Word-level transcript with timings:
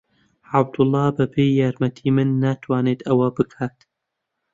عەبدوڵڵا 0.53 1.05
بەبێ 1.17 1.45
یارمەتیی 1.59 2.11
من 2.17 2.29
ناتوانێت 2.43 2.99
ئەوە 3.07 3.27
بکات. 3.37 3.77